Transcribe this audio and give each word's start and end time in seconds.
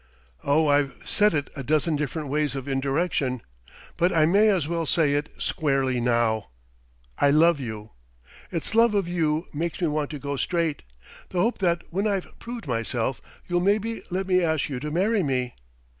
Oh, 0.43 0.65
I've 0.67 0.95
said 1.05 1.35
it 1.35 1.51
a 1.55 1.61
dozen 1.61 1.95
different 1.95 2.27
ways 2.29 2.55
of 2.55 2.67
indirection, 2.67 3.43
but 3.97 4.11
I 4.11 4.25
may 4.25 4.49
as 4.49 4.67
well 4.67 4.87
say 4.87 5.13
it 5.13 5.29
squarely 5.37 5.99
now: 6.01 6.49
I 7.19 7.29
love 7.29 7.59
you; 7.59 7.91
it's 8.51 8.73
love 8.73 8.95
of 8.95 9.07
you 9.07 9.45
makes 9.53 9.79
me 9.79 9.85
want 9.85 10.09
to 10.09 10.17
go 10.17 10.37
straight 10.37 10.81
the 11.29 11.39
hope 11.39 11.59
that 11.59 11.83
when 11.91 12.07
I've 12.07 12.39
proved 12.39 12.65
myself 12.67 13.21
you'll 13.47 13.59
maybe 13.61 14.01
let 14.09 14.25
me 14.25 14.41
ask 14.43 14.69
you 14.69 14.79
to 14.79 14.89
marry 14.89 15.21
me.... 15.21 15.53